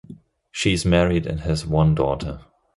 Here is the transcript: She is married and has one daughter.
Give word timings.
She 0.51 0.73
is 0.73 0.83
married 0.83 1.27
and 1.27 1.41
has 1.41 1.63
one 1.63 1.93
daughter. 1.93 2.39